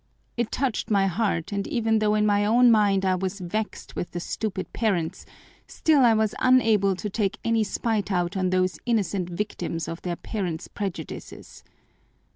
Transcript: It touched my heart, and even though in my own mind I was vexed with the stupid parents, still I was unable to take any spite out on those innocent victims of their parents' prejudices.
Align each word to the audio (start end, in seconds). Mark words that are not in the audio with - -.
It 0.35 0.51
touched 0.51 0.89
my 0.89 1.05
heart, 1.05 1.51
and 1.51 1.67
even 1.67 1.99
though 1.99 2.15
in 2.15 2.25
my 2.25 2.43
own 2.43 2.71
mind 2.71 3.05
I 3.05 3.13
was 3.13 3.39
vexed 3.39 3.95
with 3.95 4.13
the 4.13 4.19
stupid 4.19 4.73
parents, 4.73 5.27
still 5.67 6.01
I 6.03 6.15
was 6.15 6.33
unable 6.39 6.95
to 6.95 7.07
take 7.07 7.37
any 7.45 7.63
spite 7.63 8.11
out 8.11 8.35
on 8.35 8.49
those 8.49 8.79
innocent 8.87 9.29
victims 9.29 9.87
of 9.87 10.01
their 10.01 10.15
parents' 10.15 10.67
prejudices. 10.67 11.63